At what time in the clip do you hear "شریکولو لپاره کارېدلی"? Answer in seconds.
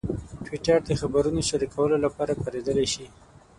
1.49-2.85